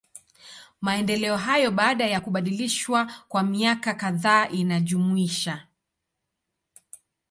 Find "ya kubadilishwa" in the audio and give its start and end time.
2.07-3.11